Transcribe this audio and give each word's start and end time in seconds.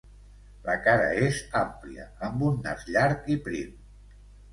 La 0.67 0.75
cara 0.85 1.09
és 1.25 1.41
àmplia 1.59 2.05
amb 2.29 2.45
un 2.47 2.57
nas 2.69 2.87
llarg 2.95 3.29
i 3.35 3.37
prim. 3.49 3.77